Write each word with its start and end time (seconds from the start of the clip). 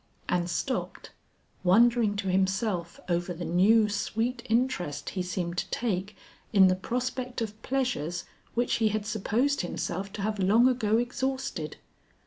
And 0.27 0.49
stopped, 0.49 1.11
wondering 1.63 2.15
to 2.15 2.27
himself 2.27 2.99
over 3.07 3.35
the 3.35 3.45
new 3.45 3.87
sweet 3.87 4.41
interest 4.49 5.11
he 5.11 5.21
seemed 5.21 5.57
to 5.59 5.69
take 5.69 6.15
in 6.51 6.69
the 6.69 6.75
prospect 6.75 7.39
of 7.39 7.61
pleasures 7.61 8.25
which 8.55 8.77
he 8.77 8.87
had 8.87 9.05
supposed 9.05 9.61
himself 9.61 10.11
to 10.13 10.23
have 10.23 10.39
long 10.39 10.67
ago 10.67 10.97
exhausted. 10.97 11.77